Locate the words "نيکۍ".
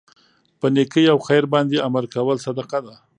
0.75-1.05